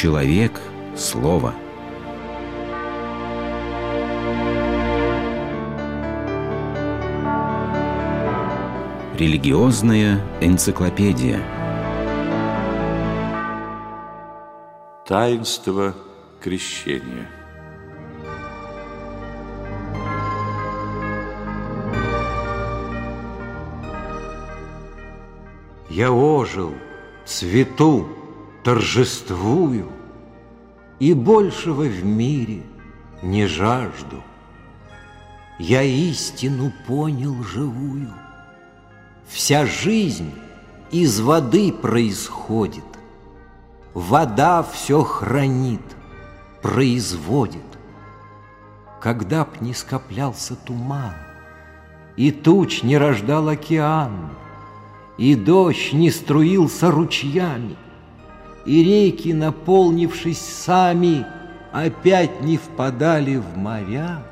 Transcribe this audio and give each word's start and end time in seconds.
Человек– 0.00 0.58
Слово. 0.96 1.52
Религиозная 9.18 10.24
энциклопедия. 10.40 11.42
Таинство 15.06 15.94
крещения. 16.40 17.28
Я 25.90 26.10
ожил, 26.10 26.72
цвету, 27.26 28.08
торжествую, 28.64 29.99
И 31.00 31.14
большего 31.14 31.84
в 31.84 32.04
мире 32.04 32.62
не 33.22 33.46
жажду. 33.46 34.22
Я 35.58 35.82
истину 35.82 36.72
понял 36.86 37.42
живую. 37.42 38.12
Вся 39.26 39.64
жизнь 39.64 40.30
из 40.90 41.20
воды 41.20 41.72
происходит. 41.72 42.84
Вода 43.94 44.62
все 44.62 45.02
хранит, 45.02 45.80
производит. 46.60 47.64
Когда 49.00 49.46
б 49.46 49.52
не 49.60 49.72
скоплялся 49.72 50.54
туман, 50.54 51.14
И 52.16 52.30
туч 52.30 52.82
не 52.82 52.98
рождал 52.98 53.48
океан, 53.48 54.30
И 55.16 55.34
дождь 55.34 55.94
не 55.94 56.10
струился 56.10 56.90
ручьями, 56.90 57.76
И 58.70 58.84
реки, 58.84 59.34
наполнившись 59.34 60.38
сами, 60.38 61.26
Опять 61.72 62.40
не 62.42 62.56
впадали 62.56 63.36
в 63.36 63.56
моря, 63.56 64.22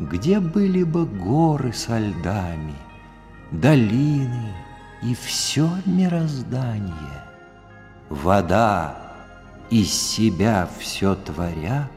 Где 0.00 0.40
были 0.40 0.82
бы 0.82 1.06
горы 1.06 1.72
со 1.72 2.00
льдами, 2.00 2.74
Долины 3.52 4.52
и 5.00 5.14
все 5.14 5.68
мироздание— 5.86 7.24
вода, 8.08 8.96
из 9.70 9.92
себя 9.92 10.68
все 10.80 11.14
творя, 11.14 11.88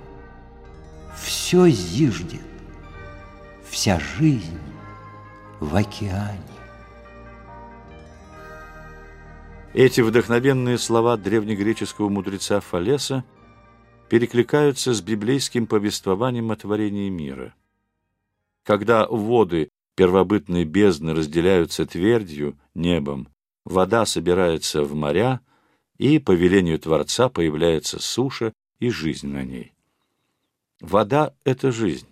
все 1.15 1.67
зиждет, 1.69 2.41
вся 3.67 3.99
жизнь 3.99 4.59
в 5.59 5.75
океане. 5.75 6.56
Эти 9.77 10.01
вдохновенные 10.01 10.79
слова 10.79 11.17
древнегреческого 11.17 12.09
мудреца 12.09 12.61
Фалеса 12.61 13.23
перекликаются 14.09 14.91
с 14.91 15.01
библейским 15.01 15.67
повествованием 15.67 16.49
о 16.49 16.55
творении 16.55 17.09
мира. 17.09 17.53
Когда 18.63 19.05
воды 19.05 19.69
первобытной 19.95 20.65
бездны 20.65 21.13
разделяются 21.13 21.85
твердью, 21.85 22.57
небом, 22.73 23.27
вода 23.65 24.07
собирается 24.07 24.81
в 24.81 24.95
моря, 24.95 25.41
и 25.99 26.17
по 26.17 26.31
велению 26.31 26.79
Творца 26.79 27.29
появляется 27.29 27.99
суша 27.99 28.53
и 28.79 28.89
жизнь 28.89 29.27
на 29.27 29.43
ней. 29.43 29.75
Вода— 30.81 31.35
это 31.43 31.71
жизнь. 31.71 32.09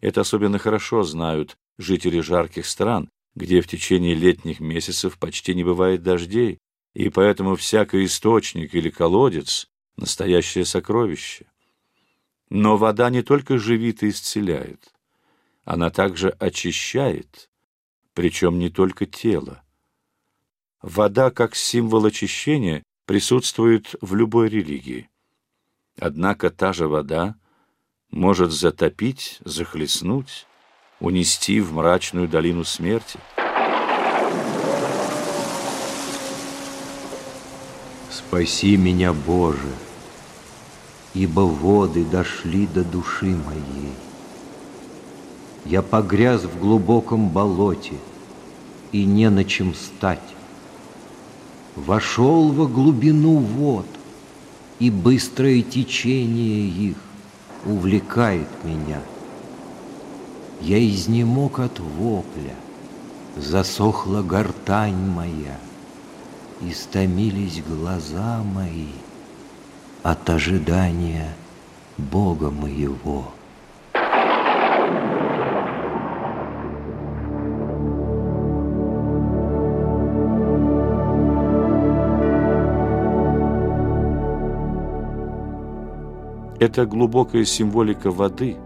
Это 0.00 0.22
особенно 0.22 0.56
хорошо 0.56 1.02
знают 1.02 1.58
жители 1.76 2.20
жарких 2.20 2.64
стран, 2.64 3.10
где 3.34 3.60
в 3.60 3.68
течение 3.68 4.14
летних 4.14 4.60
месяцев 4.60 5.18
почти 5.18 5.54
не 5.54 5.62
бывает 5.62 6.02
дождей, 6.02 6.58
и 6.94 7.08
поэтому 7.08 7.56
всякий 7.56 8.04
источник 8.04 8.74
или 8.74 8.90
колодец— 8.90 9.68
настоящее 9.96 10.64
сокровище. 10.64 11.46
Но 12.48 12.76
вода 12.76 13.10
не 13.10 13.22
только 13.22 13.58
живит 13.58 14.02
и 14.02 14.08
исцеляет, 14.08 14.92
она 15.64 15.90
также 15.90 16.30
очищает, 16.30 17.48
причем 18.14 18.58
не 18.58 18.70
только 18.70 19.06
тело. 19.06 19.62
Вода, 20.82 21.30
как 21.30 21.54
символ 21.54 22.06
очищения, 22.06 22.82
присутствует 23.04 23.94
в 24.00 24.14
любой 24.14 24.48
религии. 24.48 25.08
Однако 25.98 26.50
та 26.50 26.72
же 26.72 26.88
вода 26.88 27.36
может 28.10 28.50
затопить, 28.50 29.38
захлестнуть, 29.44 30.46
унести 30.98 31.60
в 31.60 31.72
мрачную 31.72 32.28
долину 32.28 32.64
смерти. 32.64 33.18
Спаси 38.10 38.76
меня, 38.76 39.12
Боже, 39.12 39.72
ибо 41.14 41.40
воды 41.40 42.04
дошли 42.04 42.66
до 42.66 42.82
души 42.82 43.26
моей. 43.26 43.92
Я 45.64 45.82
погряз 45.82 46.42
в 46.42 46.58
глубоком 46.58 47.28
болоте, 47.28 47.94
и 48.90 49.04
не 49.04 49.30
на 49.30 49.44
чем 49.44 49.74
стать. 49.74 50.34
Вошел 51.76 52.50
во 52.50 52.66
глубину 52.66 53.36
вод, 53.36 53.86
и 54.80 54.90
быстрое 54.90 55.62
течение 55.62 56.66
их 56.66 56.96
увлекает 57.64 58.48
меня. 58.64 59.00
Я 60.60 60.84
изнемог 60.84 61.60
от 61.60 61.78
вопля, 61.78 62.56
засохла 63.36 64.22
гортань 64.22 65.08
моя, 65.10 65.58
Истомились 66.62 67.62
глаза 67.66 68.42
мои 68.42 68.88
от 70.02 70.28
ожидания 70.28 71.34
Бога 71.96 72.50
моего. 72.50 73.32
Это 86.58 86.84
глубокая 86.84 87.46
символика 87.46 88.10
воды, 88.10 88.58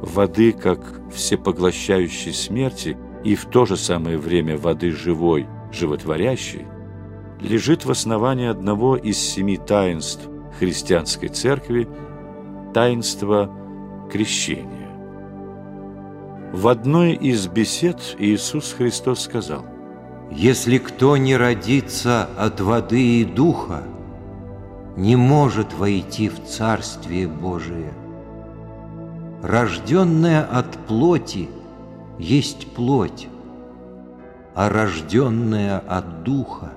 воды 0.00 0.52
как 0.52 0.80
всепоглощающей 1.12 2.32
смерти 2.32 2.96
и 3.22 3.34
в 3.34 3.44
то 3.44 3.66
же 3.66 3.76
самое 3.76 4.16
время 4.16 4.56
воды 4.56 4.90
живой, 4.92 5.46
животворящей, 5.70 6.66
лежит 7.44 7.84
в 7.84 7.90
основании 7.90 8.48
одного 8.48 8.96
из 8.96 9.18
семи 9.18 9.58
таинств 9.58 10.28
христианской 10.58 11.28
церкви– 11.28 11.88
таинства 12.74 13.50
крещения. 14.10 14.90
В 16.52 16.68
одной 16.68 17.12
из 17.12 17.46
бесед 17.46 18.16
Иисус 18.18 18.72
Христос 18.72 19.20
сказал, 19.20 19.64
«Если 20.30 20.78
кто 20.78 21.16
не 21.16 21.36
родится 21.36 22.28
от 22.38 22.60
воды 22.60 23.20
и 23.20 23.24
духа, 23.24 23.82
не 24.96 25.16
может 25.16 25.74
войти 25.74 26.28
в 26.28 26.44
Царствие 26.44 27.28
Божие. 27.28 27.92
Рожденная 29.42 30.44
от 30.44 30.78
плоти 30.86 31.48
есть 32.18 32.72
плоть, 32.72 33.28
а 34.54 34.68
рожденная 34.70 35.80
от 35.80 36.22
Духа 36.22 36.73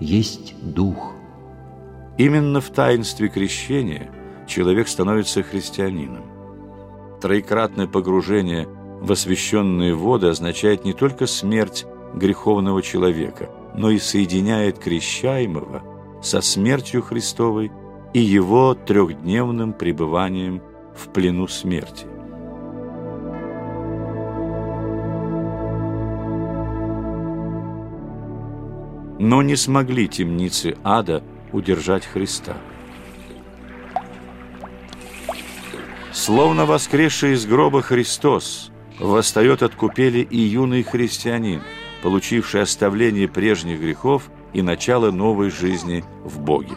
есть 0.00 0.54
Дух. 0.62 1.12
Именно 2.18 2.60
в 2.60 2.70
таинстве 2.70 3.28
крещения 3.28 4.10
человек 4.46 4.88
становится 4.88 5.42
христианином. 5.42 6.24
Троекратное 7.20 7.86
погружение 7.86 8.66
в 9.00 9.12
освященные 9.12 9.94
воды 9.94 10.28
означает 10.28 10.84
не 10.84 10.92
только 10.92 11.26
смерть 11.26 11.86
греховного 12.14 12.82
человека, 12.82 13.50
но 13.74 13.90
и 13.90 13.98
соединяет 13.98 14.78
крещаемого 14.78 15.82
со 16.22 16.40
смертью 16.40 17.02
Христовой 17.02 17.70
и 18.12 18.20
его 18.20 18.74
трехдневным 18.74 19.72
пребыванием 19.72 20.62
в 20.94 21.08
плену 21.08 21.46
смерти. 21.46 22.06
Но 29.20 29.42
не 29.42 29.54
смогли 29.54 30.08
темницы 30.08 30.76
ада 30.82 31.22
удержать 31.52 32.04
Христа. 32.04 32.56
Словно 36.12 36.66
воскресший 36.66 37.34
из 37.34 37.46
гроба 37.46 37.82
Христос, 37.82 38.72
восстает 38.98 39.62
от 39.62 39.76
купели 39.76 40.18
и 40.18 40.38
юный 40.38 40.82
христианин, 40.82 41.62
получивший 42.02 42.62
оставление 42.62 43.28
прежних 43.28 43.80
грехов– 43.80 44.28
и 44.52 44.62
начало 44.62 45.10
новой 45.10 45.50
жизни 45.50 46.04
в 46.24 46.40
Боге. 46.40 46.76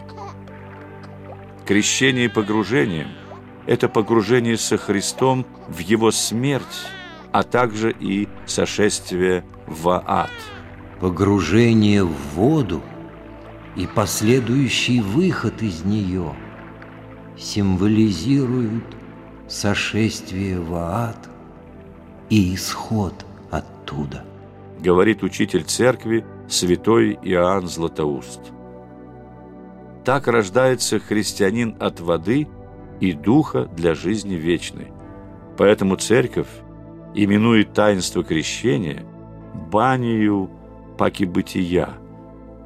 Крещение 1.66 2.26
и 2.26 2.28
погружение– 2.28 3.08
это 3.66 3.88
погружение 3.88 4.56
со 4.56 4.76
Христом 4.76 5.46
в 5.68 5.78
Его 5.78 6.10
смерть, 6.10 6.86
а 7.32 7.42
также 7.42 7.94
и 7.98 8.28
сошествие 8.46 9.44
в 9.66 9.88
ад. 10.06 10.30
Погружение 11.00 12.04
в 12.04 12.14
воду 12.34 12.80
и 13.76 13.86
последующий 13.86 15.00
выход 15.00 15.62
из 15.62 15.84
нее 15.84 16.34
символизируют 17.36 18.84
сошествие 19.48 20.60
в 20.60 20.74
ад 20.74 21.28
и 22.30 22.54
исход 22.54 23.26
оттуда. 23.50 24.24
Говорит 24.80 25.22
учитель 25.22 25.64
церкви 25.64 26.24
святой 26.48 27.18
Иоанн 27.22 27.66
Златоуст. 27.66 28.40
Так 30.04 30.28
рождается 30.28 30.98
христианин 31.00 31.76
от 31.80 32.00
воды 32.00 32.46
и 33.00 33.12
духа 33.12 33.64
для 33.76 33.94
жизни 33.94 34.34
вечной. 34.34 34.92
Поэтому 35.56 35.96
церковь 35.96 36.48
именует 37.14 37.72
таинство 37.72 38.22
крещения 38.22 39.04
банию 39.54 40.50
паки 40.96 41.24
бытия, 41.24 41.94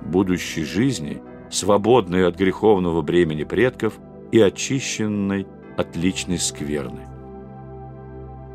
будущей 0.03 0.65
жизни, 0.65 1.23
свободной 1.51 2.27
от 2.27 2.37
греховного 2.37 3.03
бремени 3.03 3.45
предков 3.45 3.95
и 4.33 4.41
очищенной 4.41 5.47
от 5.77 5.97
личной 5.97 6.39
скверны. 6.39 7.07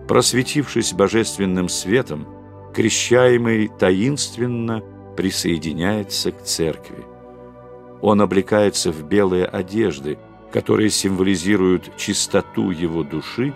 Просветившись 0.07 0.93
божественным 0.93 1.69
светом, 1.69 2.27
крещаемый 2.73 3.69
таинственно 3.79 4.83
присоединяется 5.15 6.31
к 6.31 6.43
церкви. 6.43 7.05
Он 8.01 8.21
облекается 8.21 8.91
в 8.91 9.07
белые 9.07 9.45
одежды, 9.45 10.17
которые 10.51 10.89
символизируют 10.89 11.95
чистоту 11.97 12.71
его 12.71 13.03
души 13.03 13.53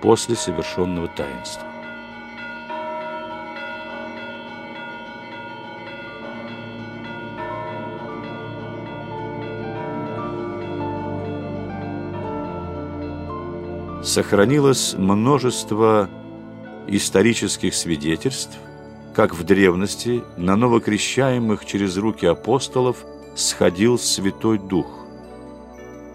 после 0.00 0.36
совершенного 0.36 1.08
таинства. 1.08 1.73
Сохранилось 14.04 14.94
множество 14.98 16.10
исторических 16.86 17.72
свидетельств, 17.74 18.58
как 19.14 19.34
в 19.34 19.44
древности 19.44 20.22
на 20.36 20.56
новокрещаемых 20.56 21.64
через 21.64 21.96
руки 21.96 22.26
апостолов 22.26 22.98
сходил 23.34 23.98
Святой 23.98 24.58
Дух. 24.58 24.86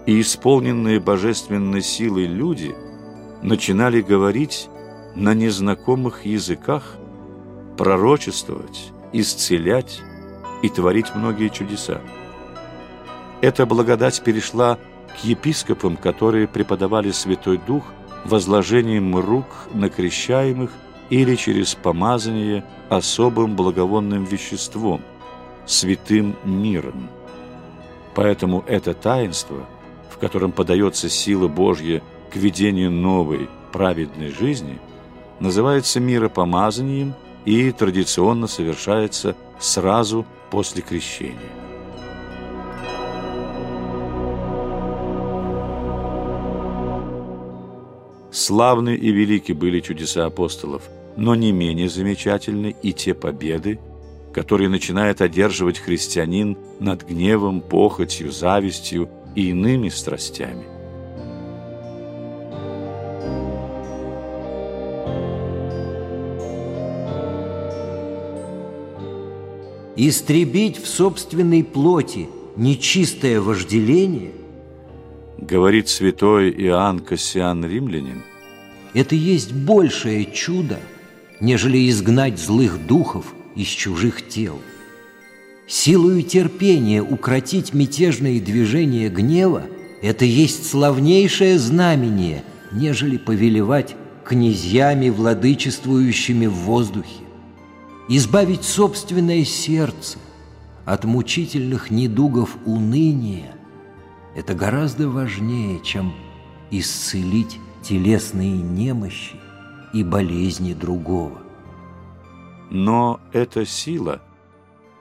И 0.06 0.20
исполненные 0.20 1.00
божественной 1.00 1.82
силой 1.82 2.26
люди 2.26 2.76
начинали 3.42 4.02
говорить 4.02 4.68
на 5.16 5.34
незнакомых 5.34 6.24
языках, 6.24 6.94
пророчествовать, 7.76 8.92
исцелять 9.12 10.00
и 10.62 10.68
творить 10.68 11.12
многие 11.16 11.48
чудеса. 11.48 12.00
Эта 13.40 13.66
благодать 13.66 14.22
перешла 14.22 14.78
к 15.14 15.24
епископам, 15.24 15.96
которые 15.96 16.48
преподавали 16.48 17.10
Святой 17.10 17.58
Дух 17.58 17.84
возложением 18.24 19.16
рук 19.16 19.46
на 19.72 19.88
крещаемых 19.88 20.70
или 21.08 21.34
через 21.34 21.74
помазание 21.74 22.64
особым 22.88 23.56
благовонным 23.56 24.24
веществом, 24.24 25.00
святым 25.66 26.36
миром. 26.44 27.08
Поэтому 28.14 28.64
это 28.66 28.94
таинство, 28.94 29.66
в 30.10 30.18
котором 30.18 30.52
подается 30.52 31.08
сила 31.08 31.48
Божья 31.48 32.02
к 32.30 32.36
ведению 32.36 32.90
новой 32.90 33.48
праведной 33.72 34.30
жизни, 34.30 34.78
называется 35.40 36.00
миропомазанием 36.00 37.14
и 37.44 37.70
традиционно 37.72 38.46
совершается 38.46 39.36
сразу 39.58 40.26
после 40.50 40.82
крещения. 40.82 41.59
Славны 48.32 48.94
и 48.94 49.10
велики 49.10 49.52
были 49.52 49.80
чудеса 49.80 50.26
апостолов, 50.26 50.82
но 51.16 51.34
не 51.34 51.50
менее 51.50 51.88
замечательны 51.88 52.76
и 52.82 52.92
те 52.92 53.12
победы, 53.12 53.80
которые 54.32 54.68
начинает 54.68 55.20
одерживать 55.20 55.78
христианин 55.78 56.56
над 56.78 57.08
гневом, 57.08 57.60
похотью, 57.60 58.30
завистью 58.30 59.08
и 59.34 59.50
иными 59.50 59.88
страстями. 59.88 60.64
Истребить 69.96 70.80
в 70.80 70.86
собственной 70.86 71.64
плоти 71.64 72.28
нечистое 72.56 73.40
вожделение– 73.40 74.32
говорит 75.50 75.88
святой 75.88 76.50
Иоанн 76.50 77.00
Кассиан 77.00 77.64
Римлянин, 77.64 78.22
это 78.94 79.16
есть 79.16 79.52
большее 79.52 80.24
чудо, 80.24 80.78
нежели 81.40 81.90
изгнать 81.90 82.38
злых 82.38 82.86
духов 82.86 83.34
из 83.56 83.66
чужих 83.66 84.28
тел. 84.28 84.60
Силою 85.66 86.22
терпения 86.22 87.02
укротить 87.02 87.74
мятежные 87.74 88.40
движения 88.40 89.08
гнева– 89.08 89.64
это 90.02 90.24
есть 90.24 90.68
славнейшее 90.70 91.58
знамение, 91.58 92.44
нежели 92.72 93.16
повелевать 93.16 93.96
князьями, 94.24 95.08
владычествующими 95.08 96.46
в 96.46 96.54
воздухе. 96.54 97.24
Избавить 98.08 98.62
собственное 98.62 99.44
сердце 99.44 100.18
от 100.84 101.04
мучительных 101.04 101.90
недугов 101.90 102.56
уныния– 102.64 103.54
это 104.34 104.54
гораздо 104.54 105.08
важнее, 105.08 105.80
чем 105.80 106.14
исцелить 106.70 107.58
телесные 107.82 108.52
немощи 108.52 109.36
и 109.92 110.04
болезни 110.04 110.72
другого. 110.72 111.42
Но 112.70 113.20
эта 113.32 113.66
сила, 113.66 114.22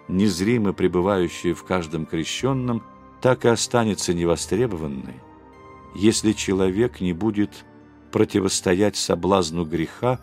незримо 0.08 0.74
пребывающая 0.74 1.54
в 1.54 1.64
каждом 1.64 2.06
крещенном, 2.06 2.84
так 3.22 3.46
и 3.46 3.50
останется 3.50 4.14
невостребованной, 4.14 5.22
если 5.96 6.32
человек 6.32 7.02
не 7.02 7.14
будет 7.14 7.66
противостоять 8.12 8.96
соблазну 8.96 9.66
греха 9.66 10.20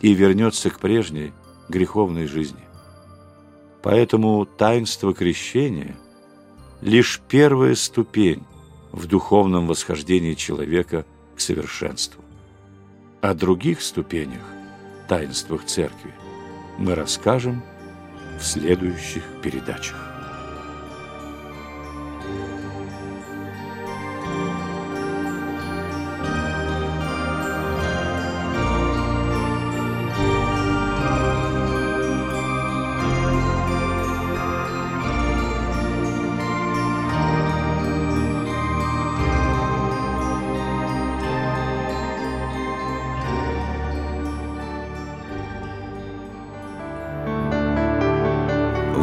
и 0.00 0.14
вернется 0.14 0.70
к 0.70 0.80
прежней 0.80 1.32
греховной 1.68 2.26
жизни. 2.26 2.64
Поэтому 3.82 4.44
таинство 4.44 5.14
крещения– 5.14 5.96
лишь 6.80 7.20
первая 7.28 7.74
ступень 7.74 8.42
в 8.92 9.06
духовном 9.06 9.66
восхождении 9.66 10.34
человека 10.34 11.04
к 11.36 11.40
совершенству. 11.40 12.24
О 13.20 13.34
других 13.34 13.82
ступенях, 13.82 14.42
таинствах 15.08 15.64
Церкви, 15.64 16.14
мы 16.78 16.94
расскажем 16.94 17.62
в 18.38 18.44
следующих 18.44 19.24
передачах. 19.42 20.07